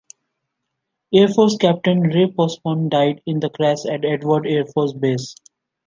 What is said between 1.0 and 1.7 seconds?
Air Force